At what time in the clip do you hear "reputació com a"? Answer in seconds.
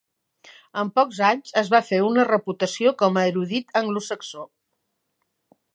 2.31-3.27